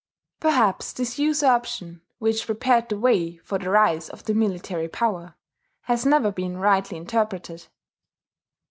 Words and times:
Perhaps 0.39 0.93
this 0.93 1.19
usurpation 1.19 2.01
which 2.17 2.47
prepared 2.47 2.89
the 2.89 2.97
way 2.97 3.37
for 3.37 3.59
the 3.59 3.69
rise 3.69 4.09
of 4.09 4.23
the 4.23 4.33
military 4.33 4.87
power 4.87 5.35
has 5.81 6.07
never 6.07 6.31
been 6.31 6.57
rightly 6.57 6.97
interpreted. 6.97 7.67